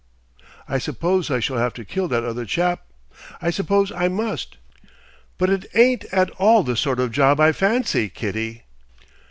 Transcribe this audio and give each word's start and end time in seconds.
"I 0.67 0.79
suppose 0.79 1.29
I 1.29 1.39
shall 1.39 1.59
'ave 1.59 1.75
to 1.75 1.85
kill 1.85 2.07
that 2.07 2.23
other 2.23 2.43
chap. 2.43 2.85
I 3.39 3.51
suppose 3.51 3.91
I 3.91 4.07
must. 4.07 4.57
But 5.37 5.51
it 5.51 5.67
ain't 5.75 6.05
at 6.05 6.31
all 6.39 6.63
the 6.63 6.75
sort 6.75 6.99
of 6.99 7.11
job 7.11 7.39
I 7.39 7.51
fancy, 7.51 8.09
Kitty!" 8.09 8.63